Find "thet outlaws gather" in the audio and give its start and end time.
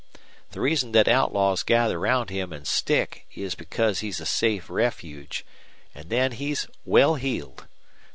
0.93-1.99